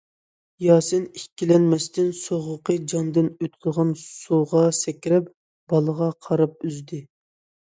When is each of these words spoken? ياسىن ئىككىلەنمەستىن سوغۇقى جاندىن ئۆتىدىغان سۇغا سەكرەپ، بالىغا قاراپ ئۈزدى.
ياسىن 0.65 1.03
ئىككىلەنمەستىن 1.19 2.09
سوغۇقى 2.21 2.77
جاندىن 2.93 3.29
ئۆتىدىغان 3.35 3.93
سۇغا 4.05 4.65
سەكرەپ، 4.79 5.31
بالىغا 5.75 6.09
قاراپ 6.29 6.67
ئۈزدى. 6.71 7.05